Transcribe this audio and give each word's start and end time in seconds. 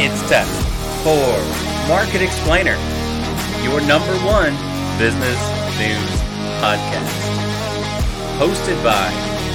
It's 0.00 0.22
time 0.30 0.46
for 1.02 1.88
Market 1.88 2.22
Explainer, 2.22 2.76
your 3.64 3.80
number 3.80 4.14
one 4.24 4.52
business 4.96 5.36
news 5.76 6.20
podcast. 6.62 7.18
Hosted 8.38 8.80
by 8.84 9.10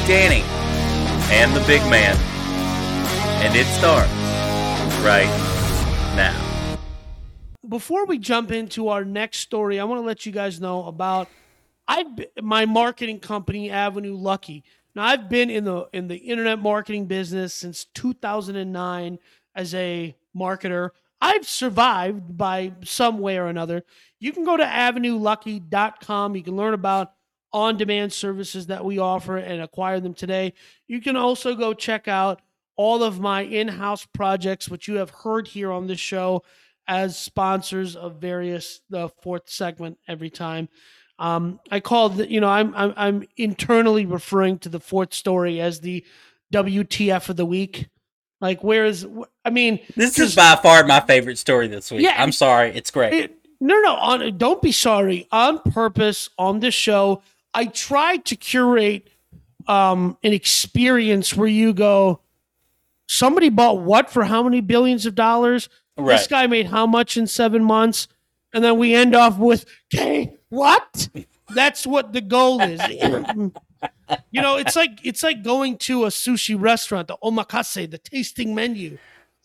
Danny 0.06 0.42
and 1.32 1.56
the 1.56 1.62
big 1.62 1.82
man. 1.90 2.18
And 3.42 3.56
it 3.56 3.66
starts 3.68 4.12
right 5.02 5.32
now. 6.18 6.78
before 7.70 8.06
we 8.06 8.18
jump 8.18 8.52
into 8.52 8.90
our 8.90 9.06
next 9.06 9.38
story, 9.38 9.80
I 9.80 9.86
want 9.86 10.02
to 10.02 10.06
let 10.06 10.26
you 10.26 10.34
guys 10.34 10.60
know 10.60 10.88
about 10.88 11.30
I 11.88 12.04
my 12.42 12.66
marketing 12.66 13.22
company 13.22 13.70
Avenue 13.70 14.18
Lucky. 14.18 14.66
Now 14.94 15.06
I've 15.06 15.30
been 15.30 15.50
in 15.50 15.64
the 15.64 15.88
in 15.94 16.10
the 16.10 16.18
internet 16.18 16.60
marketing 16.60 17.06
business 17.06 17.54
since 17.54 17.86
2009 17.86 19.20
as 19.56 19.74
a 19.76 20.16
marketer. 20.36 20.90
I've 21.22 21.48
survived 21.48 22.38
by 22.38 22.74
some 22.84 23.20
way 23.20 23.38
or 23.38 23.48
another. 23.48 23.84
You 24.20 24.32
can 24.32 24.44
go 24.44 24.58
to 24.58 24.64
avenuelucky.com. 24.64 26.36
You 26.36 26.44
can 26.44 26.56
learn 26.56 26.74
about 26.74 27.14
on-demand 27.54 28.12
services 28.12 28.68
that 28.68 28.84
we 28.84 29.00
offer 29.00 29.38
and 29.38 29.62
acquire 29.62 30.00
them 30.00 30.14
today. 30.14 30.54
You 30.88 31.00
can 31.00 31.16
also 31.16 31.56
go 31.56 31.74
check 31.74 32.08
out 32.08 32.42
all 32.76 33.04
of 33.04 33.20
my 33.20 33.42
in-house 33.42 34.06
projects 34.08 34.68
which 34.68 34.88
you 34.88 34.96
have 34.96 35.12
heard 35.12 35.48
here 35.48 35.72
on 35.72 35.88
this 35.88 36.00
show 36.00 36.44
as 36.88 37.18
sponsors 37.18 37.96
of 37.96 38.16
various 38.16 38.82
the 38.90 39.10
fourth 39.22 39.50
segment 39.50 39.98
every 40.08 40.30
time. 40.30 40.68
Um, 41.20 41.60
I 41.72 41.80
call 41.80 42.10
the, 42.10 42.30
you 42.30 42.42
know 42.42 42.50
I'm, 42.50 42.74
I'm 42.76 42.94
I'm 42.98 43.24
internally 43.38 44.06
referring 44.06 44.60
to 44.60 44.70
the 44.70 44.80
fourth 44.80 45.14
story 45.14 45.62
as 45.62 45.80
the 45.80 46.04
WTF 46.52 47.30
of 47.30 47.36
the 47.36 47.46
week. 47.46 47.88
Like 48.44 48.64
where 48.64 48.86
is 48.86 49.08
I 49.46 49.50
mean 49.50 49.80
This 49.96 50.20
is 50.20 50.36
by 50.36 50.56
far 50.62 50.84
my 50.86 51.00
favorite 51.00 51.38
story 51.38 51.68
this 51.70 51.90
week. 51.90 52.02
Yeah. 52.02 52.16
I'm 52.22 52.32
sorry. 52.34 52.72
It's 52.76 52.92
great. 52.92 53.14
it- 53.14 53.38
no 53.60 53.80
no 53.80 53.96
on 53.96 54.38
don't 54.38 54.62
be 54.62 54.74
sorry 54.74 55.26
on 55.32 55.58
purpose 55.60 56.30
on 56.38 56.60
this 56.60 56.74
show 56.74 57.22
I 57.54 57.66
tried 57.66 58.26
to 58.26 58.36
curate 58.36 59.08
um 59.68 60.18
an 60.22 60.34
experience 60.34 61.34
where 61.34 61.48
you 61.48 61.72
go 61.74 62.20
somebody 63.08 63.48
bought 63.48 63.80
what 63.80 64.10
for 64.10 64.26
how 64.26 64.44
many 64.44 64.60
billions 64.60 65.06
of 65.06 65.16
dollars 65.16 65.70
this 65.98 66.28
guy 66.28 66.48
made 66.48 66.66
how 66.68 66.86
much 66.88 67.18
in 67.18 67.28
seven 67.28 67.64
months? 67.64 68.08
And 68.54 68.64
then 68.64 68.78
we 68.78 68.94
end 68.94 69.16
off 69.16 69.38
with, 69.38 69.66
okay, 69.94 70.34
what? 70.50 71.10
That's 71.54 71.86
what 71.86 72.14
the 72.14 72.22
goal 72.22 72.62
is. 72.62 72.82
you 74.32 74.42
know, 74.42 74.58
it's 74.58 74.76
like 74.76 75.00
it's 75.04 75.24
like 75.24 75.44
going 75.44 75.78
to 75.80 76.06
a 76.06 76.08
sushi 76.08 76.60
restaurant, 76.60 77.08
the 77.08 77.18
omakase, 77.24 77.90
the 77.90 77.98
tasting 77.98 78.54
menu. 78.56 78.98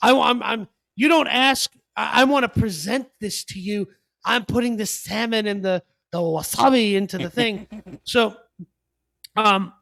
I, 0.03 0.17
I'm, 0.17 0.43
I'm. 0.43 0.69
You 0.97 1.09
don't 1.09 1.29
ask. 1.29 1.71
I, 1.97 2.23
I 2.23 2.25
want 2.25 2.45
to 2.45 2.61
present 2.61 3.09
this 3.21 3.45
to 3.45 3.61
you. 3.61 3.89
I'm 4.25 4.45
putting 4.45 4.77
the 4.77 4.87
salmon 4.87 5.47
and 5.47 5.65
the 5.65 5.83
the 6.13 6.19
wasabi 6.19 6.95
into 6.95 7.19
the 7.19 7.31
thing. 7.31 7.67
so, 8.05 8.37
um, 9.37 9.73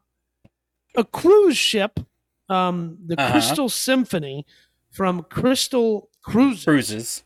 a 0.95 1.03
cruise 1.03 1.57
ship, 1.57 1.99
um, 2.49 2.97
the 3.05 3.19
Uh-huh. 3.19 3.31
Crystal 3.31 3.69
Symphony 3.69 4.45
from 4.91 5.23
Crystal 5.23 6.09
Cruises. 6.23 6.63
Cruises 6.65 7.23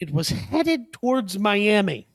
It 0.00 0.10
was 0.12 0.28
headed 0.28 0.92
towards 0.92 1.38
Miami. 1.38 2.06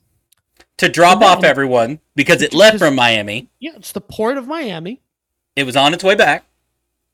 To 0.82 0.88
drop 0.88 1.22
off 1.22 1.44
everyone 1.44 2.00
because 2.16 2.42
it 2.42 2.52
left 2.52 2.78
from 2.78 2.96
Miami. 2.96 3.48
Yeah, 3.60 3.70
it's 3.76 3.92
the 3.92 4.00
port 4.00 4.36
of 4.36 4.48
Miami. 4.48 5.00
It 5.54 5.62
was 5.62 5.76
on 5.76 5.94
its 5.94 6.02
way 6.02 6.16
back. 6.16 6.44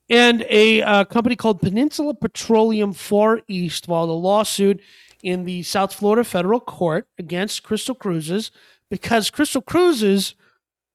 And 0.09 0.43
a 0.49 0.81
uh, 0.81 1.03
company 1.03 1.35
called 1.35 1.61
Peninsula 1.61 2.15
Petroleum 2.15 2.93
Far 2.93 3.41
East 3.47 3.85
filed 3.85 4.09
a 4.09 4.13
lawsuit 4.13 4.81
in 5.21 5.45
the 5.45 5.61
South 5.61 5.93
Florida 5.93 6.23
federal 6.23 6.59
court 6.59 7.07
against 7.19 7.61
Crystal 7.61 7.93
Cruises 7.93 8.49
because 8.89 9.29
Crystal 9.29 9.61
Cruises 9.61 10.33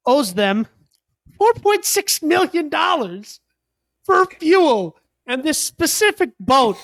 owes 0.05 0.33
them 0.33 0.67
$4.6 1.39 2.23
million 2.23 3.23
for 4.03 4.25
fuel. 4.25 4.97
And 5.25 5.45
this 5.45 5.57
specific 5.57 6.31
boat 6.41 6.77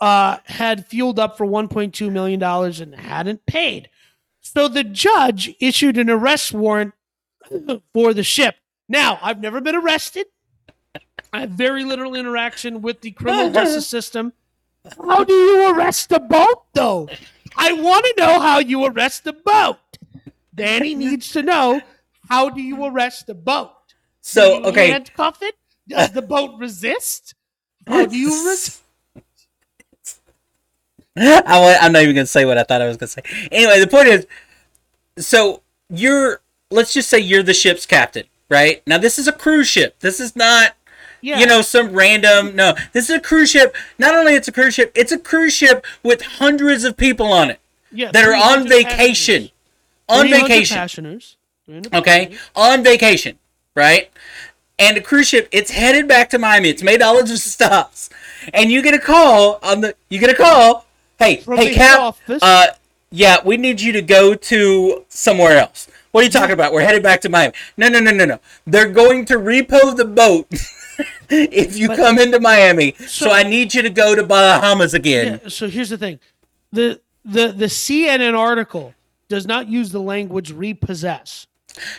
uh, 0.00 0.38
had 0.46 0.86
fueled 0.86 1.20
up 1.20 1.36
for 1.38 1.46
$1.2 1.46 2.10
million 2.10 2.42
and 2.42 2.94
hadn't 2.96 3.46
paid. 3.46 3.88
So 4.52 4.66
the 4.66 4.82
judge 4.82 5.54
issued 5.60 5.96
an 5.96 6.10
arrest 6.10 6.52
warrant 6.52 6.94
for 7.92 8.12
the 8.12 8.24
ship. 8.24 8.56
Now, 8.88 9.20
I've 9.22 9.40
never 9.40 9.60
been 9.60 9.76
arrested. 9.76 10.26
I 11.32 11.42
have 11.42 11.50
very 11.50 11.84
little 11.84 12.16
interaction 12.16 12.82
with 12.82 13.00
the 13.00 13.12
criminal 13.12 13.52
justice 13.52 13.86
system. 13.86 14.32
How 15.06 15.22
do 15.22 15.32
you 15.32 15.72
arrest 15.72 16.10
a 16.10 16.18
boat, 16.18 16.64
though? 16.74 17.08
I 17.56 17.74
want 17.74 18.04
to 18.06 18.14
know 18.18 18.40
how 18.40 18.58
you 18.58 18.84
arrest 18.84 19.24
a 19.28 19.34
boat. 19.34 19.78
Danny 20.52 20.94
needs 20.96 21.30
to 21.30 21.44
know 21.44 21.80
how 22.28 22.50
do 22.50 22.60
you 22.60 22.84
arrest 22.84 23.28
a 23.28 23.34
boat? 23.34 23.70
So 24.20 24.64
okay, 24.64 24.90
handcuff 24.90 25.42
it? 25.42 25.54
Does 25.86 26.10
the 26.10 26.22
boat 26.22 26.58
resist? 26.58 27.36
How 27.86 28.04
do 28.06 28.16
you 28.16 28.28
resist? 28.48 28.82
I, 31.16 31.78
I'm 31.80 31.92
not 31.92 32.02
even 32.02 32.14
gonna 32.14 32.26
say 32.26 32.44
what 32.44 32.58
I 32.58 32.62
thought 32.62 32.80
I 32.82 32.86
was 32.86 32.96
gonna 32.96 33.08
say. 33.08 33.22
Anyway, 33.50 33.80
the 33.80 33.86
point 33.86 34.08
is, 34.08 34.26
so 35.18 35.62
you're 35.88 36.40
let's 36.70 36.92
just 36.92 37.08
say 37.08 37.18
you're 37.18 37.42
the 37.42 37.54
ship's 37.54 37.86
captain, 37.86 38.24
right? 38.48 38.82
Now 38.86 38.98
this 38.98 39.18
is 39.18 39.26
a 39.26 39.32
cruise 39.32 39.68
ship. 39.68 39.96
This 40.00 40.20
is 40.20 40.36
not 40.36 40.76
Yeah. 41.20 41.38
you 41.40 41.46
know 41.46 41.62
some 41.62 41.92
random. 41.92 42.54
No, 42.54 42.74
this 42.92 43.10
is 43.10 43.16
a 43.16 43.20
cruise 43.20 43.50
ship. 43.50 43.74
Not 43.98 44.14
only 44.14 44.34
it's 44.34 44.48
a 44.48 44.52
cruise 44.52 44.74
ship, 44.74 44.92
it's 44.94 45.12
a 45.12 45.18
cruise 45.18 45.52
ship 45.52 45.84
with 46.02 46.22
hundreds 46.22 46.84
of 46.84 46.96
people 46.96 47.26
on 47.26 47.50
it 47.50 47.60
yeah, 47.92 48.10
that 48.12 48.24
are 48.24 48.34
on 48.34 48.68
vacation. 48.68 49.50
On 50.08 50.26
300 50.26 50.48
vacation. 50.48 50.76
Passengers. 50.76 51.36
okay, 51.92 52.36
on 52.56 52.82
vacation, 52.82 53.38
right? 53.76 54.10
And 54.78 54.96
the 54.96 55.00
cruise 55.00 55.28
ship, 55.28 55.48
it's 55.52 55.70
headed 55.72 56.08
back 56.08 56.30
to 56.30 56.38
Miami. 56.38 56.70
It's 56.70 56.82
made 56.82 57.02
all 57.02 57.20
of 57.20 57.30
its 57.30 57.42
stops, 57.52 58.10
and 58.54 58.70
you 58.70 58.80
get 58.82 58.94
a 58.94 58.98
call 58.98 59.58
on 59.62 59.80
the. 59.82 59.94
You 60.08 60.18
get 60.18 60.30
a 60.30 60.34
call. 60.34 60.86
Hey, 61.20 61.36
From 61.36 61.58
hey, 61.58 61.74
Cap. 61.74 62.16
Uh, 62.28 62.68
yeah, 63.10 63.36
we 63.44 63.56
need 63.56 63.80
you 63.80 63.92
to 63.92 64.02
go 64.02 64.34
to 64.34 65.04
somewhere 65.08 65.58
else. 65.58 65.86
What 66.12 66.22
are 66.22 66.24
you 66.24 66.30
talking 66.30 66.54
about? 66.54 66.72
We're 66.72 66.80
headed 66.80 67.02
back 67.02 67.20
to 67.20 67.28
Miami. 67.28 67.52
No, 67.76 67.88
no, 67.88 68.00
no, 68.00 68.10
no, 68.10 68.24
no. 68.24 68.40
They're 68.66 68.88
going 68.88 69.26
to 69.26 69.34
repo 69.34 69.94
the 69.96 70.06
boat 70.06 70.46
if 71.30 71.76
you 71.76 71.88
But- 71.88 71.98
come 71.98 72.18
into 72.18 72.40
Miami. 72.40 72.94
So, 72.98 73.26
So- 73.26 73.30
I 73.32 73.42
need 73.42 73.74
you 73.74 73.82
to 73.82 73.90
go 73.90 74.14
to 74.14 74.24
Bahamas 74.24 74.94
again. 74.94 75.40
Yeah, 75.42 75.48
so 75.50 75.68
here's 75.68 75.90
the 75.90 75.98
thing. 75.98 76.18
The 76.72 77.00
the 77.24 77.48
the 77.48 77.66
CNN 77.66 78.36
article 78.36 78.94
does 79.28 79.46
not 79.46 79.68
use 79.68 79.92
the 79.92 80.00
language 80.00 80.52
repossess. 80.52 81.46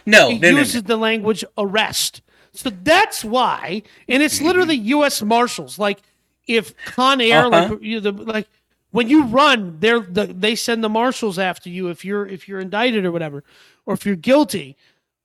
No, 0.06 0.30
It 0.30 0.42
no, 0.42 0.50
no, 0.50 0.54
no. 0.56 0.60
uses 0.60 0.84
the 0.84 0.98
language 0.98 1.46
arrest. 1.58 2.22
So 2.54 2.70
that's 2.70 3.24
why, 3.24 3.84
and 4.10 4.24
it's 4.24 4.42
literally 4.42 4.76
U.S. 4.78 5.22
Marshals. 5.22 5.78
Like 5.78 6.02
if 6.48 6.74
Con 6.86 7.22
Air, 7.22 7.46
Uh-huh. 7.46 7.70
like 7.74 7.82
you 7.84 8.00
the 8.00 8.12
like 8.12 8.48
when 8.92 9.10
you 9.10 9.26
run, 9.26 9.78
they're 9.80 10.02
the, 10.02 10.26
they 10.28 10.56
send 10.56 10.84
the 10.84 10.90
marshals 10.90 11.40
after 11.40 11.70
you 11.70 11.90
if 11.90 12.06
you're 12.06 12.28
if 12.28 12.48
you're 12.48 12.60
indicted 12.60 13.06
or 13.06 13.12
whatever, 13.12 13.44
or 13.86 13.94
if 13.94 14.06
you're 14.06 14.16
guilty. 14.16 14.78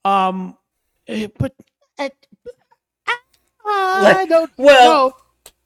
Um, 0.04 0.56
eh, 1.08 1.28
but 1.36 1.52
uh, 1.98 2.08
I 3.64 4.26
don't 4.28 4.50
well, 4.56 5.08
know. 5.08 5.16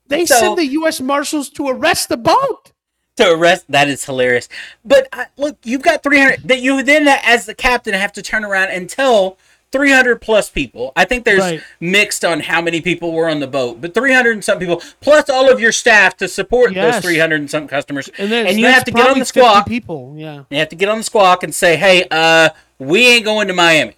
They 0.09 0.27
so- 0.27 0.37
send 0.37 0.59
the 0.59 0.67
U.S. 0.67 1.01
Marshals 1.01 1.51
to 1.51 1.69
arrest 1.69 2.09
the 2.09 2.17
boat. 2.17 2.73
to 3.17 3.31
arrest 3.33 3.67
that 3.69 3.87
is 3.89 4.05
hilarious 4.05 4.49
but 4.85 5.09
uh, 5.13 5.27
look 5.37 5.59
you've 5.63 5.83
got 5.83 6.03
300 6.03 6.49
that 6.49 6.61
you 6.63 6.83
then 6.83 7.07
as 7.25 7.45
the 7.45 7.55
captain 7.55 7.93
have 7.93 8.13
to 8.13 8.23
turn 8.23 8.45
around 8.45 8.69
and 8.71 8.89
tell 8.89 9.37
300 9.73 10.21
plus 10.21 10.51
people 10.51 10.93
i 10.97 11.05
think 11.05 11.25
there's 11.25 11.41
Right. 11.41 11.63
mixed 11.81 12.25
on 12.25 12.41
how 12.41 12.61
many 12.61 12.81
people 12.81 13.13
were 13.13 13.29
on 13.29 13.41
the 13.41 13.47
boat 13.47 13.81
but 13.81 13.95
300 13.95 14.33
and 14.33 14.45
some 14.45 14.59
people 14.59 14.83
plus 15.01 15.29
all 15.31 15.51
of 15.51 15.61
your 15.61 15.73
staff 15.73 16.17
to 16.19 16.27
support 16.29 16.73
Yes. 16.73 16.97
those 16.97 17.05
300 17.05 17.41
and 17.41 17.51
some 17.51 17.69
customers 17.69 18.09
And, 18.19 18.31
then 18.33 18.59
you 18.59 18.67
have 18.67 18.85
to 18.85 18.91
get 18.91 19.09
on 19.09 19.19
the 19.19 19.25
squawk 19.25 19.67
People, 19.67 20.15
yeah, 20.17 20.45
you 20.51 20.59
have 20.59 20.69
to 20.71 20.77
get 20.77 20.89
on 20.89 20.99
the 20.99 21.05
squawk 21.05 21.43
and 21.43 21.55
say 21.55 21.77
hey 21.77 22.07
uh 22.11 22.51
we 22.79 23.07
ain't 23.07 23.25
going 23.25 23.47
to 23.49 23.55
miami 23.55 23.95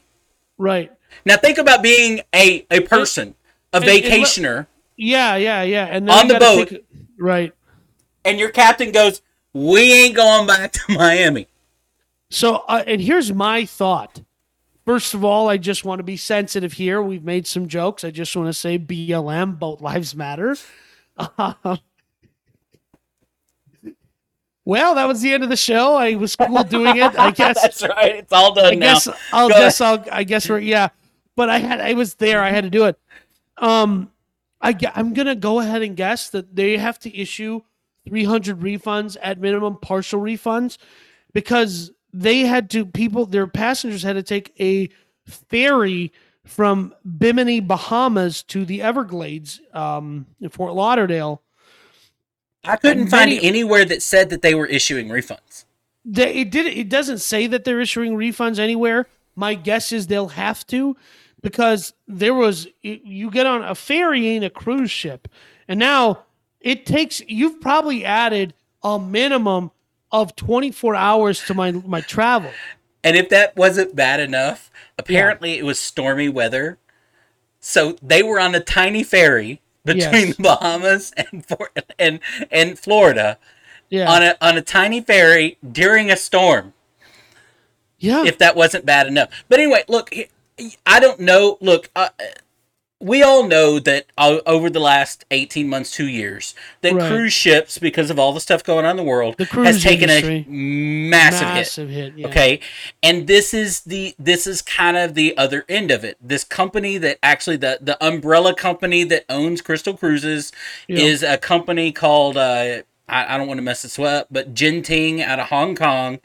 right. 0.59 0.93
now 1.25 1.37
think 1.37 1.59
about 1.59 1.83
being 1.83 2.21
a 2.35 2.67
a 2.71 2.81
person 2.81 3.35
a 3.73 3.77
and 3.77 3.85
vacationer 3.87 4.67
Yeah, 4.97 5.37
yeah, 5.37 5.63
yeah. 5.63 5.87
And 5.87 6.07
then 6.09 6.19
On 6.19 6.29
the 6.29 6.39
boat. 6.39 6.69
take- 6.69 6.85
right? 7.19 7.53
and 8.25 8.39
your 8.39 8.51
captain 8.51 8.93
goes 8.93 9.23
we 9.55 9.93
ain't 9.93 10.15
going 10.17 10.47
back 10.47 10.73
to 10.73 10.81
miami 10.89 11.47
So, 12.31 12.65
uh, 12.69 12.83
and 12.87 13.01
here's 13.03 13.31
my 13.33 13.65
thought. 13.67 14.23
First 14.85 15.15
of 15.15 15.25
all, 15.25 15.49
I 15.49 15.59
just 15.59 15.85
want 15.85 16.01
to 16.01 16.05
be 16.05 16.17
sensitive 16.17 16.73
here. 16.73 17.01
We've 17.01 17.23
made 17.23 17.47
some 17.47 17.69
jokes. 17.69 18.03
I 18.03 18.11
just 18.11 18.35
want 18.35 18.49
to 18.49 18.53
say 18.53 18.79
BLM, 18.79 19.59
Boat 19.59 19.81
lives 19.81 20.15
matter. 20.15 20.57
Uh, 21.17 21.77
well, 24.65 24.95
that 24.95 25.07
was 25.07 25.21
the 25.21 25.33
end 25.33 25.43
of 25.43 25.51
the 25.51 25.57
show. 25.57 25.95
I 25.97 26.15
was 26.15 26.37
cool 26.37 26.63
doing 26.65 26.97
it. 26.97 27.19
I 27.19 27.31
guess. 27.33 27.61
that's 27.61 27.83
right 27.83 28.17
it's 28.17 28.33
all 28.33 28.55
done 28.55 28.73
I 28.73 28.75
now 28.75 28.95
guess 28.95 29.09
I'll 29.33 29.49
Go 29.49 29.55
guess 29.55 29.81
I'll 29.81 30.05
I 30.11 30.25
guess 30.25 30.49
we're 30.49 30.59
yeah. 30.59 30.89
But 31.35 31.49
I 31.49 31.59
had 31.59 31.81
I 31.81 31.95
was 31.95 32.15
there. 32.15 32.43
I 32.43 32.51
had 32.51 32.65
to 32.65 32.71
do 32.71 32.85
it. 32.85 32.99
Um, 33.59 34.11
I 34.61 34.77
I'm 34.95 35.15
gonna 35.15 35.35
go 35.35 35.61
ahead 35.61 35.83
and 35.83 35.97
guess 35.97 36.31
that 36.31 36.55
they 36.55 36.77
have 36.79 36.99
to 37.01 37.17
issue 37.17 37.63
300 38.09 38.61
refunds 38.61 39.17
at 39.23 39.41
minimum, 39.41 39.79
partial 39.81 40.21
refunds, 40.21 40.79
because 41.33 41.93
they 42.13 42.41
had 42.41 42.71
to 42.71 42.85
people 42.85 43.27
their 43.27 43.47
passengers 43.47 44.03
had 44.03 44.15
to 44.15 44.23
take 44.23 44.55
a 44.61 44.89
ferry 45.27 46.13
from 46.45 46.95
Bimini, 47.19 47.61
Bahamas 47.61 48.43
to 48.45 48.65
the 48.65 48.83
Everglades 48.83 49.61
um, 49.73 50.27
in 50.41 50.49
Fort 50.49 50.75
Lauderdale. 50.75 51.41
I 52.65 52.77
couldn't 52.77 53.03
And 53.03 53.11
find 53.11 53.33
anywhere 53.43 53.85
that 53.85 54.03
said 54.03 54.31
that 54.31 54.43
they 54.43 54.55
were 54.55 54.67
issuing 54.67 55.09
refunds. 55.09 55.65
They, 56.05 56.35
it 56.35 56.51
did. 56.51 56.67
It 56.67 56.89
doesn't 56.89 57.19
say 57.19 57.47
that 57.47 57.65
they're 57.65 57.81
issuing 57.81 58.15
refunds 58.15 58.59
anywhere. 58.59 59.07
My 59.35 59.55
guess 59.55 59.93
is 59.93 60.07
they'll 60.07 60.29
have 60.29 60.67
to, 60.69 60.97
because 61.43 61.95
there 62.07 62.35
was 62.35 62.69
you 62.83 63.31
get 63.31 63.47
on 63.47 63.63
a 63.63 63.75
ferry 63.75 64.29
ain't 64.29 64.45
a 64.45 64.51
cruise 64.51 64.91
ship, 64.91 65.29
and 65.69 65.79
now 65.79 66.25
it 66.61 66.87
takes. 66.87 67.21
You've 67.29 67.61
probably 67.61 68.05
added 68.05 68.55
a 68.83 68.99
minimum 68.99 69.71
of 70.13 70.37
twenty 70.37 70.71
four 70.71 70.95
hours 70.95 71.45
to 71.47 71.55
my 71.55 71.73
my 71.73 72.01
travel. 72.03 72.51
And 73.05 73.17
if 73.17 73.29
that 73.31 73.57
wasn't 73.57 73.97
bad 73.97 74.21
enough, 74.21 74.71
apparently 74.99 75.59
it 75.59 75.65
was 75.65 75.79
stormy 75.79 76.29
weather. 76.29 76.79
So 77.59 77.97
they 78.03 78.23
were 78.23 78.39
on 78.39 78.55
a 78.55 78.61
tiny 78.61 79.03
ferry 79.03 79.61
between 79.85 80.29
Yes. 80.29 80.37
the 80.37 80.43
Bahamas 80.43 81.13
and 81.17 81.45
and 81.99 82.21
and 82.51 82.79
Florida 82.79 83.39
Yeah, 83.91 84.11
on 84.11 84.23
a 84.23 84.37
on 84.41 84.57
a 84.57 84.63
tiny 84.63 85.01
ferry 85.01 85.59
during 85.69 86.11
a 86.11 86.17
storm. 86.17 86.75
yeah. 87.99 88.25
If 88.25 88.39
that 88.39 88.55
wasn't 88.57 88.85
bad 88.87 89.07
enough. 89.07 89.31
But 89.49 89.61
anyway, 89.61 89.85
look, 89.89 90.13
I 90.87 91.01
don't 91.01 91.21
know. 91.21 91.59
Look, 91.61 91.91
uh, 91.97 92.09
we 93.03 93.23
all 93.23 93.47
know 93.47 93.79
that 93.81 94.07
o- 94.17 94.41
over 94.47 94.71
the 94.71 94.79
last 94.81 95.25
18 95.31 95.69
months, 95.69 95.91
2 95.91 96.07
years, 96.07 96.55
that 96.81 96.93
Right. 96.95 97.11
cruise 97.11 97.33
ships 97.33 97.77
because 97.79 98.11
of 98.11 98.19
all 98.19 98.33
the 98.33 98.41
stuff 98.41 98.63
going 98.63 98.85
on 98.87 98.93
in 98.93 98.97
the 98.97 99.03
world 99.03 99.37
The 99.39 99.45
has 99.47 99.83
taken 99.83 100.09
industry. 100.09 100.47
a 100.49 100.51
massive, 100.51 101.41
hit. 101.49 101.55
massive 101.55 101.91
hit. 101.91 102.13
yeah. 102.17 102.27
Okay. 102.29 102.61
And 103.03 103.27
this 103.27 103.53
is 103.53 103.81
the 103.81 104.15
this 104.19 104.47
is 104.47 104.63
kind 104.63 104.97
of 104.97 105.15
the 105.15 105.37
other 105.37 105.65
end 105.69 105.91
of 105.91 106.05
it. 106.05 106.17
This 106.21 106.45
company 106.45 106.97
that 106.99 107.19
actually 107.23 107.57
the 107.57 107.79
the 107.81 108.03
umbrella 108.05 108.55
company 108.55 109.03
that 109.05 109.25
owns 109.29 109.61
Crystal 109.61 109.95
Cruises 109.97 110.53
Yeah. 110.89 111.01
is 111.01 111.23
a 111.23 111.37
company 111.39 111.93
called 111.93 112.37
uh 112.37 112.83
I, 113.09 113.35
I 113.35 113.37
don't 113.37 113.49
want 113.49 113.59
to 113.59 113.63
mess 113.63 113.83
this 113.83 113.99
up, 113.99 114.29
but 114.31 114.55
Genting 114.55 115.21
out 115.21 115.41
of 115.41 115.47
Hong 115.49 115.75
Kong. 115.75 116.21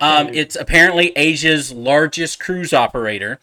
Um, 0.00 0.26
Right. 0.28 0.36
It's 0.36 0.56
apparently 0.56 1.12
Asia's 1.16 1.72
largest 1.72 2.38
cruise 2.38 2.72
operator, 2.72 3.40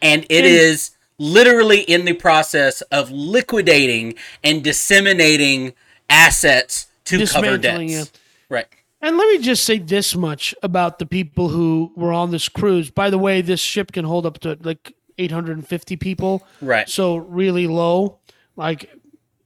and 0.00 0.24
it 0.30 0.44
And- 0.44 0.46
is 0.46 0.90
literally 1.18 1.80
in 1.80 2.04
the 2.04 2.12
process 2.12 2.82
of 2.82 3.10
liquidating 3.10 4.14
and 4.44 4.62
disseminating 4.62 5.72
assets 6.08 6.86
to 7.04 7.26
cover 7.26 7.58
debts. 7.58 8.12
Right. 8.48 8.66
And 9.00 9.16
let 9.16 9.28
me 9.28 9.38
just 9.38 9.64
say 9.64 9.78
this 9.78 10.16
much 10.16 10.54
about 10.62 10.98
the 10.98 11.06
people 11.06 11.48
who 11.48 11.92
were 11.96 12.12
on 12.12 12.30
this 12.30 12.48
cruise. 12.48 12.90
By 12.90 13.10
the 13.10 13.18
way, 13.18 13.40
this 13.40 13.60
ship 13.60 13.92
can 13.92 14.04
hold 14.04 14.26
up 14.26 14.38
to 14.40 14.58
like 14.60 14.94
850 15.18 15.96
people. 15.96 16.46
Right. 16.60 16.88
So 16.88 17.16
really 17.16 17.66
low, 17.66 18.18
like, 18.56 18.90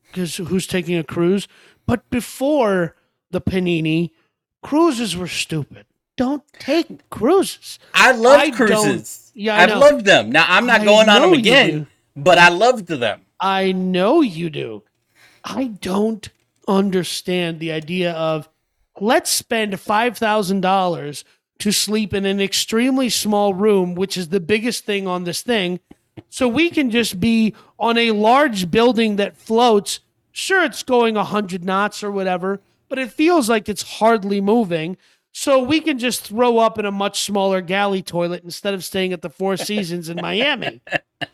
because 0.07 0.37
who's 0.37 0.67
taking 0.67 0.97
a 0.97 1.05
cruise? 1.05 1.47
But 1.87 2.09
before 2.11 2.97
the 3.31 3.41
Panini, 3.41 4.11
cruises 4.63 5.17
were 5.17 5.29
stupid. 5.29 5.87
Don't 6.21 6.45
take 6.59 7.09
cruises. 7.09 7.79
I 7.95 8.13
love 8.13 8.41
I 8.41 8.51
cruises. 8.51 9.33
Yeah, 9.35 9.57
I 9.57 9.65
know. 9.65 9.79
loved 9.79 10.05
them. 10.05 10.29
Now 10.29 10.45
I'm 10.47 10.67
not 10.67 10.83
I 10.83 10.85
going 10.85 11.09
on 11.09 11.23
them 11.23 11.33
again, 11.33 11.87
but 12.15 12.37
I 12.37 12.51
loved 12.51 12.89
them. 12.89 13.23
I 13.41 13.73
know 13.73 14.21
you 14.21 14.51
do. 14.51 14.83
I 15.43 15.69
don't 15.81 16.29
understand 16.69 17.59
the 17.59 17.73
idea 17.73 18.13
of 18.13 18.51
let's 19.01 19.31
spend 19.31 19.73
$5,000 19.73 21.25
to 21.61 21.73
sleep 21.73 22.13
in 22.13 22.27
an 22.27 22.39
extremely 22.39 23.09
small 23.09 23.55
room, 23.55 23.95
which 23.95 24.19
is 24.19 24.29
the 24.29 24.41
biggest 24.41 24.85
thing 24.85 25.07
on 25.07 25.25
this 25.25 25.41
thing, 25.41 25.81
so 26.29 26.47
we 26.47 26.69
can 26.69 26.91
just 26.91 27.19
be 27.19 27.55
on 27.79 27.97
a 27.97 28.11
large 28.11 28.71
building 28.71 29.17
that 29.17 29.39
floats. 29.39 30.01
Sure, 30.33 30.65
it's 30.65 30.83
going 30.83 31.15
100 31.15 31.65
knots 31.65 32.05
or 32.05 32.11
whatever, 32.11 32.61
but 32.91 32.99
it 32.99 33.11
feels 33.11 33.49
like 33.49 33.71
it's 33.71 34.01
hardly 34.01 34.43
moving. 34.43 34.99
So 35.33 35.63
we 35.63 35.81
can 35.81 35.99
just 35.99 36.23
throw 36.23 36.59
up 36.59 36.79
in 36.79 36.85
a 36.85 36.91
much 36.91 37.23
smaller 37.23 37.61
galley 37.61 38.03
toilet 38.03 38.43
instead 38.45 38.75
of 38.75 38.85
staying 38.85 39.13
at 39.13 39.23
the 39.23 39.31
Four 39.31 39.57
Seasons 39.57 40.09
in 40.09 40.17
Miami. 40.17 40.83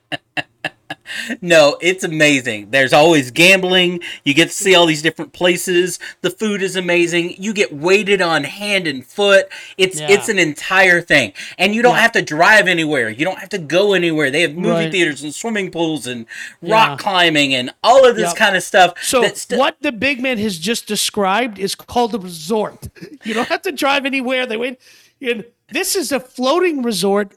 No, 1.47 1.77
it's 1.81 2.03
amazing. 2.03 2.71
There's 2.71 2.93
always 2.93 3.31
gambling. 3.31 4.01
You 4.25 4.35
get 4.35 4.49
to 4.49 4.55
see 4.55 4.75
all 4.75 4.85
these 4.87 5.03
different 5.03 5.33
places. 5.33 5.99
The 6.23 6.31
food 6.31 6.61
is 6.63 6.75
amazing. 6.75 7.37
You 7.39 7.53
get 7.53 7.73
waited 7.73 8.21
on 8.21 8.45
hand 8.45 8.87
and 8.89 9.07
foot. 9.07 9.49
It's 9.79 10.01
Yeah. 10.01 10.11
it's 10.11 10.29
an 10.29 10.39
entire 10.41 11.01
thing. 11.01 11.33
And 11.57 11.75
you 11.75 11.83
don't 11.83 11.95
Yeah. 11.95 12.01
have 12.03 12.13
to 12.13 12.23
drive 12.23 12.67
anywhere. 12.67 13.09
You 13.11 13.25
don't 13.25 13.39
have 13.39 13.49
to 13.51 13.59
go 13.59 13.93
anywhere. 13.93 14.31
They 14.31 14.41
have 14.43 14.55
movie 14.55 14.69
Right. 14.71 14.91
theaters 14.93 15.23
and 15.23 15.33
swimming 15.35 15.71
pools 15.71 16.07
and 16.07 16.27
Yeah. 16.61 16.73
rock 16.75 16.99
climbing 16.99 17.55
and 17.55 17.73
all 17.85 18.05
of 18.09 18.17
this 18.17 18.31
Yep. 18.31 18.37
kind 18.37 18.57
of 18.57 18.63
stuff. 18.65 18.95
So 19.03 19.23
st- 19.33 19.59
what 19.59 19.77
the 19.81 19.93
big 19.93 20.21
man 20.21 20.39
has 20.39 20.59
just 20.59 20.87
described 20.87 21.59
is 21.59 21.75
called 21.77 22.15
a 22.15 22.19
resort. 22.19 22.89
You 23.25 23.35
don't 23.35 23.49
have 23.49 23.63
to 23.63 23.73
drive 23.73 24.05
anywhere. 24.05 24.47
They 24.47 24.57
went 24.57 24.79
And 25.23 25.45
this 25.73 25.97
is 25.97 26.13
a 26.13 26.21
floating 26.21 26.83
resort 26.83 27.33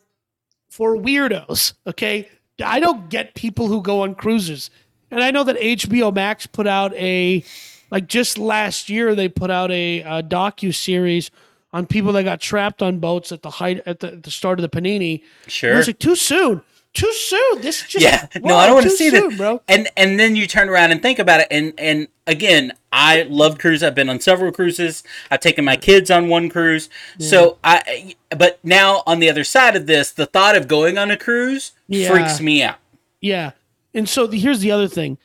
for 0.69 0.97
weirdos. 0.97 1.73
Okay, 1.87 2.27
I 2.61 2.79
don't 2.79 3.09
get 3.09 3.35
people 3.35 3.67
who 3.67 3.81
go 3.81 4.01
on 4.01 4.15
cruises, 4.15 4.69
and 5.11 5.23
I 5.23 5.31
know 5.31 5.43
that 5.43 5.57
HBO 5.57 6.13
Max 6.13 6.45
put 6.45 6.67
out 6.67 6.93
a 6.95 7.43
like 7.91 8.07
just 8.07 8.37
last 8.37 8.89
year 8.89 9.15
they 9.15 9.27
put 9.27 9.49
out 9.49 9.71
a, 9.71 10.01
a 10.01 10.23
docu 10.23 10.73
series 10.73 11.31
on 11.71 11.85
people 11.85 12.13
that 12.13 12.23
got 12.23 12.39
trapped 12.39 12.81
on 12.81 12.99
boats 12.99 13.31
at 13.31 13.41
the 13.41 13.49
height 13.49 13.81
at 13.85 13.99
the, 13.99 14.13
at 14.13 14.23
the 14.23 14.31
start 14.31 14.59
of 14.59 14.69
the 14.69 14.69
Panini. 14.69 15.23
Sure. 15.47 15.73
I 15.73 15.77
was 15.77 15.87
like, 15.87 15.99
too 15.99 16.15
soon, 16.15 16.61
too 16.93 17.11
soon. 17.13 17.61
This 17.61 17.81
is 17.83 17.87
just 17.87 18.03
yeah 18.03 18.25
no 18.41 18.55
i 18.55 18.65
don't 18.65 18.75
want 18.75 18.85
to 18.85 18.89
see 18.89 19.09
soon, 19.09 19.29
that 19.29 19.37
bro. 19.37 19.61
and 19.67 19.87
and 19.95 20.19
then 20.19 20.35
you 20.35 20.47
turn 20.47 20.69
around 20.69 20.91
and 20.91 21.01
think 21.01 21.19
about 21.19 21.39
it 21.39 21.47
and 21.51 21.73
and 21.77 22.07
again 22.25 22.73
i 22.91 23.21
love 23.29 23.59
cruise 23.59 23.83
i've 23.83 23.93
been 23.93 24.09
on 24.09 24.19
several 24.19 24.51
cruises 24.51 25.03
i've 25.29 25.39
taken 25.39 25.63
my 25.63 25.75
kids 25.75 26.09
on 26.09 26.27
one 26.29 26.49
cruise 26.49 26.89
so 27.19 27.57
i 27.63 28.15
but 28.35 28.59
now 28.63 29.03
on 29.05 29.19
the 29.19 29.29
other 29.29 29.43
side 29.43 29.75
of 29.75 29.85
this 29.85 30.11
the 30.11 30.25
thought 30.25 30.55
of 30.55 30.67
going 30.67 30.97
on 30.97 31.11
a 31.11 31.17
cruise 31.17 31.73
Yeah. 31.87 32.09
freaks 32.09 32.41
me 32.41 32.63
out 32.63 32.77
Yeah. 33.21 33.51
And 33.93 34.07
so 34.09 34.27
the, 34.27 34.37
here's 34.39 34.59
the 34.59 34.71
other 34.71 34.87
thing. 34.87 35.17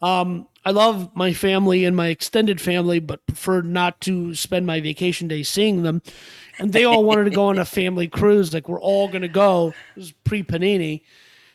Um, 0.00 0.46
I 0.64 0.70
love 0.70 1.10
my 1.14 1.32
family 1.32 1.84
and 1.84 1.96
my 1.96 2.06
extended 2.08 2.60
family, 2.60 3.00
but 3.00 3.26
prefer 3.26 3.62
not 3.62 4.00
to 4.02 4.34
spend 4.36 4.64
my 4.64 4.80
vacation 4.80 5.26
days 5.26 5.48
seeing 5.48 5.82
them. 5.82 6.02
And 6.58 6.72
they 6.72 6.84
all 6.84 7.02
wanted 7.02 7.24
to 7.24 7.30
go 7.30 7.46
on 7.46 7.58
a 7.58 7.64
family 7.80 8.06
cruise. 8.06 8.54
Like, 8.54 8.68
we're 8.68 8.80
all 8.80 9.08
going 9.08 9.22
to 9.22 9.28
go. 9.28 9.74
It 9.96 9.98
was 10.00 10.12
pre 10.24 10.44
Panini. 10.44 11.00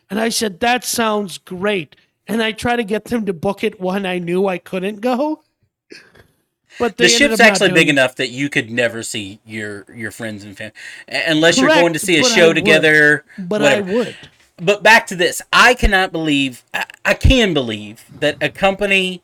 And 0.10 0.20
I 0.20 0.30
said, 0.30 0.60
that 0.62 0.84
sounds 0.84 1.38
great. 1.38 1.96
And 2.28 2.42
I 2.42 2.52
tried 2.52 2.78
to 2.78 2.84
get 2.84 3.06
them 3.06 3.26
to 3.26 3.34
book 3.34 3.64
it 3.64 3.80
when 3.80 4.06
I 4.06 4.20
knew 4.20 4.48
I 4.48 4.58
couldn't 4.58 5.02
go. 5.02 5.44
But 6.80 6.98
the 6.98 7.08
ship's 7.08 7.40
actually 7.40 7.72
big 7.72 7.88
it. 7.88 7.92
enough 7.92 8.16
that 8.18 8.30
you 8.30 8.50
could 8.50 8.70
never 8.70 9.02
see 9.02 9.40
your 9.46 9.86
your 9.94 10.12
friends 10.12 10.44
and 10.44 10.56
family 10.56 10.74
unless 11.08 11.58
you're 11.58 11.70
going 11.70 11.94
to 11.94 12.00
see 12.00 12.20
a 12.20 12.24
show 12.24 12.54
together 12.54 13.26
But 13.38 13.62
whatever. 13.62 13.90
I 13.90 13.94
would. 13.96 14.16
but 14.58 14.84
back 14.84 15.08
to 15.08 15.16
this 15.16 15.42
i 15.52 15.74
cannot 15.74 16.12
believe 16.12 16.64
i, 16.76 16.86
I 17.04 17.14
can 17.16 17.54
believe 17.56 18.06
that 18.20 18.38
a 18.44 18.50
company 18.50 19.24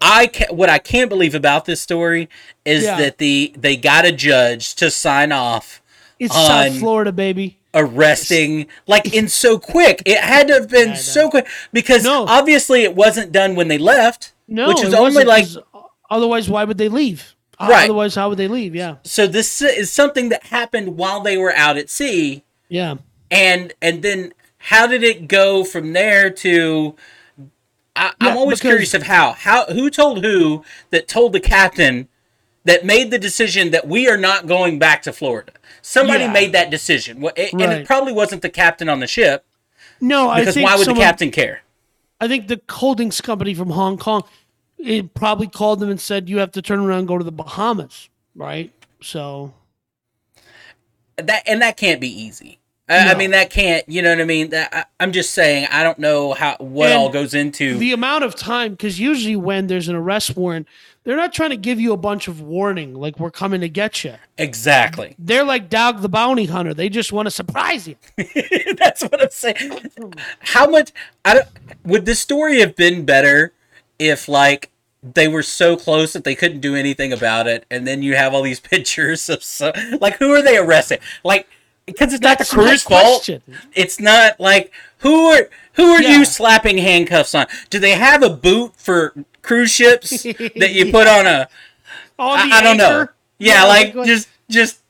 i 0.00 0.28
ca- 0.28 0.52
what 0.54 0.68
i 0.70 0.78
can't 0.78 1.08
believe 1.08 1.34
about 1.34 1.64
this 1.64 1.80
story 1.80 2.28
is 2.64 2.84
Yeah. 2.84 2.96
that 2.98 3.18
the 3.18 3.52
they 3.58 3.76
got 3.76 4.04
a 4.04 4.12
judge 4.12 4.74
to 4.76 4.88
sign 4.90 5.32
off 5.32 5.82
It's 6.20 6.34
on- 6.36 6.46
South 6.46 6.78
Florida, 6.78 7.10
baby. 7.10 7.58
Arresting 7.76 8.66
like 8.86 9.14
in 9.14 9.28
so 9.28 9.58
quick 9.58 10.02
it 10.06 10.18
had 10.18 10.48
to 10.48 10.54
have 10.54 10.68
been 10.68 10.88
know. 10.90 10.94
so 10.96 11.28
quick 11.30 11.46
because 11.72 12.02
No. 12.04 12.24
obviously 12.26 12.82
it 12.82 12.94
wasn't 12.96 13.30
done 13.30 13.54
when 13.54 13.68
they 13.68 13.78
left 13.78 14.32
No, 14.48 14.68
which 14.68 14.82
is 14.82 14.94
only 14.94 15.24
like 15.24 15.46
Otherwise, 16.08 16.48
why 16.48 16.62
would 16.64 16.78
they 16.78 16.88
leave? 16.88 17.34
Right. 17.60 17.84
Otherwise, 17.84 18.14
how 18.14 18.28
would 18.28 18.38
they 18.38 18.48
leave? 18.48 18.74
Yeah. 18.74 18.96
so 19.02 19.26
this 19.26 19.60
is 19.62 19.92
something 19.92 20.28
that 20.30 20.44
happened 20.44 20.96
while 20.96 21.20
they 21.20 21.36
were 21.36 21.52
out 21.54 21.76
at 21.76 21.90
sea 21.90 22.44
Yeah. 22.68 22.96
and 23.30 23.72
and 23.82 24.02
then 24.02 24.32
how 24.58 24.86
did 24.86 25.02
it 25.04 25.28
go 25.28 25.62
from 25.64 25.92
there 25.92 26.30
to 26.30 26.96
I, 27.94 28.12
I'm 28.20 28.34
Yeah, 28.34 28.36
always 28.36 28.58
because- 28.58 28.70
curious 28.70 28.94
of 28.94 29.02
how 29.04 29.32
how 29.32 29.66
who 29.66 29.90
told 29.90 30.24
who 30.24 30.64
that 30.90 31.08
told 31.08 31.32
the 31.32 31.40
captain 31.40 32.08
that 32.66 32.84
made 32.84 33.10
the 33.10 33.18
decision 33.18 33.70
that 33.70 33.86
we 33.88 34.08
are 34.08 34.16
not 34.16 34.46
going 34.46 34.78
back 34.78 35.00
to 35.02 35.12
Florida. 35.12 35.52
Somebody 35.82 36.24
Yeah. 36.24 36.32
made 36.32 36.52
that 36.52 36.68
decision, 36.70 37.20
Well, 37.20 37.32
it- 37.36 37.52
and 37.52 37.62
it 37.62 37.86
probably 37.86 38.12
wasn't 38.12 38.42
the 38.42 38.48
captain 38.50 38.88
on 38.88 39.00
the 39.00 39.06
ship 39.06 39.44
No, 40.00 40.28
I 40.28 40.40
because 40.40 40.54
think 40.54 40.66
why 40.68 40.76
would 40.76 40.84
someone, 40.84 41.00
the 41.00 41.04
captain 41.06 41.30
care? 41.30 41.62
I 42.20 42.28
think 42.28 42.48
the 42.48 42.60
holdings 42.68 43.20
company 43.20 43.54
from 43.54 43.70
Hong 43.70 43.96
Kong, 43.98 44.24
it 44.78 45.14
probably 45.14 45.46
called 45.46 45.80
them 45.80 45.90
and 45.90 46.00
said 46.00 46.28
you 46.28 46.38
have 46.38 46.50
to 46.52 46.60
turn 46.62 46.80
around 46.80 47.00
and 47.00 47.08
go 47.08 47.16
to 47.18 47.24
the 47.24 47.32
Bahamas, 47.32 48.08
right? 48.34 48.72
So 49.00 49.54
That 51.16 51.44
and 51.46 51.62
that 51.62 51.76
can't 51.76 52.00
be 52.00 52.08
easy. 52.10 52.58
I, 52.88 53.12
I 53.12 53.14
mean, 53.16 53.32
that 53.32 53.50
can't. 53.50 53.88
You 53.88 54.00
know 54.02 54.10
what 54.10 54.20
I 54.20 54.24
mean? 54.24 54.50
That, 54.50 54.72
I, 54.72 54.84
I'm 55.00 55.10
just 55.12 55.30
saying. 55.34 55.66
I 55.72 55.82
don't 55.82 55.98
know 55.98 56.34
how 56.34 56.56
what 56.60 56.90
And 56.90 56.98
all 56.98 57.08
goes 57.08 57.34
into. 57.34 57.76
the 57.78 57.92
amount 57.92 58.22
of 58.24 58.34
time 58.36 58.72
because 58.72 59.00
usually 59.00 59.34
when 59.36 59.66
there's 59.66 59.88
an 59.88 59.96
arrest 59.96 60.36
warrant 60.36 60.68
they're 61.04 61.16
not 61.16 61.32
trying 61.32 61.50
to 61.50 61.56
give 61.56 61.78
you 61.80 61.92
a 61.92 61.96
bunch 61.96 62.26
of 62.26 62.40
warning 62.40 62.92
like 62.94 63.20
we're 63.20 63.30
coming 63.30 63.60
to 63.60 63.68
get 63.68 64.02
you 64.02 64.14
exactly. 64.38 65.14
they're 65.20 65.44
like 65.44 65.68
dog 65.70 66.00
the 66.00 66.08
bounty 66.08 66.46
hunter 66.46 66.74
they 66.74 66.88
just 66.88 67.12
want 67.12 67.26
to 67.26 67.30
surprise 67.30 67.86
you 67.86 67.94
That's 68.76 69.02
what 69.02 69.22
I'm 69.22 69.30
saying. 69.30 69.90
How 70.40 70.68
much? 70.68 70.92
I 71.24 71.34
don't. 71.34 71.48
Would 71.84 72.06
the 72.06 72.14
story 72.14 72.60
have 72.60 72.76
been 72.76 73.04
better 73.04 73.52
if 73.98 74.28
like 74.28 74.70
they 75.02 75.28
were 75.28 75.42
so 75.42 75.76
close 75.76 76.12
that 76.12 76.24
they 76.24 76.34
couldn't 76.34 76.60
do 76.60 76.74
anything 76.74 77.12
about 77.12 77.46
it, 77.46 77.64
and 77.70 77.86
then 77.86 78.02
you 78.02 78.16
have 78.16 78.34
all 78.34 78.42
these 78.42 78.60
pictures 78.74 79.28
of 79.28 79.42
so 79.44 79.72
like 80.00 80.16
who 80.18 80.32
are 80.32 80.42
they 80.42 80.56
arresting? 80.56 80.98
Like 81.24 81.48
because 81.86 82.12
it's 82.12 82.22
not 82.22 82.38
the 82.38 82.42
That's 82.44 82.52
crew's 82.52 82.82
fault. 82.82 83.28
It's 83.74 83.98
not 84.00 84.38
like 84.40 84.72
who 84.98 85.26
are 85.28 85.48
who 85.74 85.90
are 85.92 86.02
Yeah. 86.02 86.18
you 86.18 86.24
slapping 86.24 86.78
handcuffs 86.78 87.34
on? 87.34 87.46
Do 87.70 87.78
they 87.78 87.92
have 87.92 88.22
a 88.22 88.30
boot 88.30 88.74
for 88.76 89.14
cruise 89.42 89.70
ships 89.70 90.22
that 90.24 90.70
you 90.72 90.90
put 90.90 91.06
on 91.06 91.26
a? 91.26 91.48
On 92.18 92.48
the 92.48 92.54
I, 92.54 92.58
I 92.58 92.62
don't 92.62 92.78
know. 92.78 93.08
Yeah, 93.38 93.64
like 93.64 93.94
what- 93.94 94.06
just 94.06 94.28
just 94.48 94.80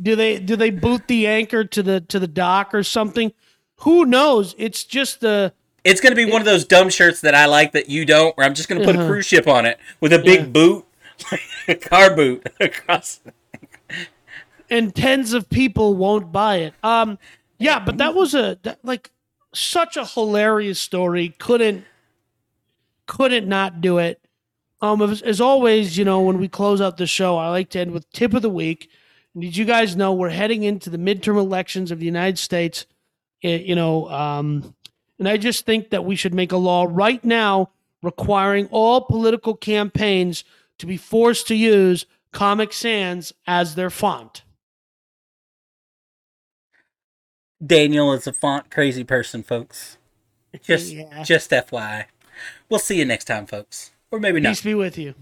do 0.00 0.16
they 0.16 0.38
do 0.38 0.56
they 0.56 0.70
boot 0.70 1.06
the 1.08 1.26
anchor 1.26 1.62
to 1.64 1.82
the 1.82 2.00
to 2.00 2.18
the 2.18 2.26
dock 2.26 2.72
or 2.74 2.82
something 2.82 3.32
who 3.80 4.06
knows 4.06 4.54
it's 4.56 4.84
just 4.84 5.20
the 5.20 5.52
It's 5.84 6.00
gonna 6.00 6.14
be 6.14 6.24
one 6.24 6.40
of 6.40 6.46
those 6.46 6.64
dumb 6.64 6.88
shirts 6.88 7.20
that 7.20 7.34
I 7.34 7.44
like 7.46 7.72
that 7.72 7.90
you 7.90 8.06
don't, 8.06 8.34
where 8.38 8.46
I'm 8.46 8.54
just 8.54 8.66
gonna 8.68 8.82
put 8.84 8.96
a 8.96 8.98
Uh-huh. 9.00 9.08
cruise 9.08 9.26
ship 9.26 9.46
on 9.46 9.66
it 9.66 9.78
with 10.00 10.12
a 10.14 10.18
big 10.18 10.40
Yeah. 10.40 10.46
boot, 10.46 10.84
a 11.68 11.74
car 11.74 12.14
boot 12.16 12.46
across. 12.60 13.20
And 14.70 14.94
tens 14.94 15.32
of 15.32 15.48
people 15.50 15.94
won't 15.94 16.32
buy 16.32 16.56
it. 16.56 16.74
Um, 16.82 17.18
yeah, 17.58 17.78
but 17.78 17.98
that 17.98 18.14
was 18.14 18.34
a 18.34 18.58
that, 18.62 18.78
like 18.84 19.10
such 19.52 19.96
a 19.96 20.04
hilarious 20.04 20.78
story. 20.80 21.34
Couldn't 21.38 21.84
couldn't 23.06 23.48
not 23.48 23.80
do 23.80 23.98
it. 23.98 24.24
Um, 24.82 25.02
as, 25.02 25.20
as 25.22 25.40
always, 25.40 25.98
you 25.98 26.04
know, 26.04 26.22
when 26.22 26.38
we 26.38 26.48
close 26.48 26.80
out 26.80 26.96
the 26.96 27.06
show, 27.06 27.36
I 27.36 27.50
like 27.50 27.68
to 27.70 27.80
end 27.80 27.92
with 27.92 28.10
tip 28.12 28.32
of 28.32 28.42
the 28.42 28.48
week. 28.48 28.88
And 29.34 29.42
did 29.42 29.56
you 29.56 29.64
guys 29.64 29.94
know 29.94 30.14
we're 30.14 30.30
heading 30.30 30.62
into 30.62 30.88
the 30.88 30.96
midterm 30.98 31.36
elections 31.36 31.90
of 31.90 31.98
the 31.98 32.06
United 32.06 32.38
States? 32.38 32.86
Eh, 33.42 33.58
You 33.58 33.74
know, 33.74 34.08
um, 34.08 34.74
and 35.18 35.28
I 35.28 35.36
just 35.36 35.66
think 35.66 35.90
that 35.90 36.04
we 36.04 36.16
should 36.16 36.32
make 36.32 36.52
a 36.52 36.56
law 36.56 36.86
right 36.88 37.22
now 37.22 37.70
requiring 38.02 38.66
all 38.70 39.02
political 39.02 39.54
campaigns 39.54 40.44
to 40.78 40.86
be 40.86 40.96
forced 40.96 41.46
to 41.48 41.54
use 41.54 42.06
Comic 42.32 42.72
Sans 42.72 43.32
as 43.46 43.74
their 43.74 43.90
font. 43.90 44.44
Daniel 47.64 48.12
is 48.12 48.26
a 48.26 48.32
font 48.32 48.70
crazy 48.70 49.04
person, 49.04 49.42
folks. 49.42 49.96
Just, 50.62 50.92
Yeah. 50.92 51.22
just 51.22 51.50
FYI. 51.50 52.06
We'll 52.68 52.80
see 52.80 52.98
you 52.98 53.04
next 53.04 53.26
time, 53.26 53.46
folks, 53.46 53.92
or 54.10 54.18
maybe 54.18 54.40
not. 54.40 54.50
Peace 54.50 54.62
be 54.62 54.74
with 54.74 54.96
you. 54.98 55.14